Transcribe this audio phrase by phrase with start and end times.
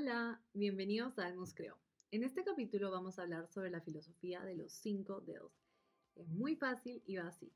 [0.00, 1.76] Hola, bienvenidos a Almus Creo.
[2.12, 5.50] En este capítulo vamos a hablar sobre la filosofía de los cinco dedos.
[6.14, 7.52] Es muy fácil y va así.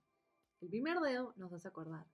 [0.61, 2.05] El primer dedo nos hace acordar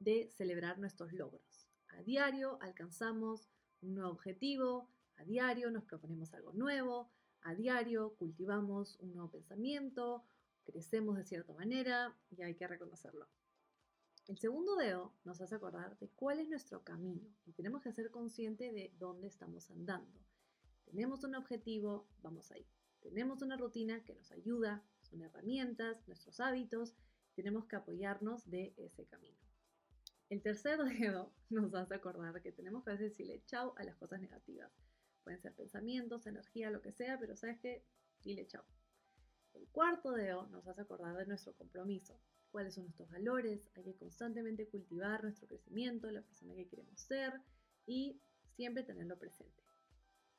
[0.00, 1.68] de celebrar nuestros logros.
[1.86, 3.48] A diario alcanzamos
[3.80, 7.12] un nuevo objetivo, a diario nos proponemos algo nuevo,
[7.42, 10.24] a diario cultivamos un nuevo pensamiento,
[10.64, 13.28] crecemos de cierta manera y hay que reconocerlo.
[14.30, 18.12] El segundo dedo nos hace acordar de cuál es nuestro camino y tenemos que ser
[18.12, 20.20] conscientes de dónde estamos andando.
[20.84, 22.64] Tenemos un objetivo, vamos ahí.
[23.00, 26.94] Tenemos una rutina que nos ayuda, son herramientas, nuestros hábitos,
[27.34, 29.36] tenemos que apoyarnos de ese camino.
[30.28, 34.70] El tercer dedo nos hace acordar que tenemos que decirle chau a las cosas negativas.
[35.24, 37.84] Pueden ser pensamientos, energía, lo que sea, pero sabes que
[38.22, 38.62] dile chau.
[39.54, 42.18] El cuarto dedo nos hace acordar de nuestro compromiso
[42.50, 47.40] cuáles son nuestros valores, hay que constantemente cultivar nuestro crecimiento, la persona que queremos ser
[47.86, 48.20] y
[48.56, 49.62] siempre tenerlo presente.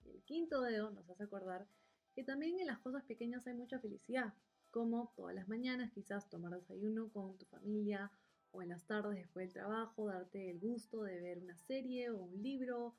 [0.06, 1.68] El quinto dedo nos hace acordar
[2.14, 4.34] que también en las cosas pequeñas hay mucha felicidad,
[4.70, 8.12] como todas las mañanas quizás tomar desayuno con tu familia
[8.52, 12.18] o en las tardes después del trabajo darte el gusto de ver una serie o
[12.18, 12.96] un libro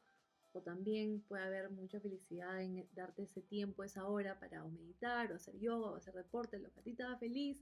[0.53, 5.36] o también puede haber mucha felicidad en darte ese tiempo, esa hora para meditar o
[5.36, 7.58] hacer yoga o hacer deporte, lo que a te haga feliz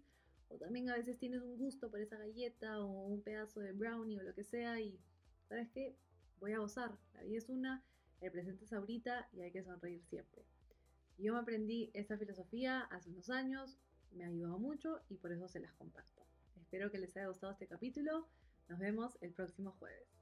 [0.49, 4.19] o también a veces tienes un gusto por esa galleta o un pedazo de brownie
[4.19, 4.99] o lo que sea y,
[5.49, 5.97] ¿sabes qué?
[6.41, 6.99] Voy a gozar.
[7.15, 7.85] La vida es una,
[8.21, 10.45] el presente es ahorita y hay que sonreír siempre.
[11.19, 13.79] Yo me aprendí esta filosofía hace unos años,
[14.13, 16.23] me ha ayudado mucho y por eso se las comparto.
[16.61, 18.27] Espero que les haya gustado este capítulo.
[18.69, 20.20] Nos vemos el próximo jueves.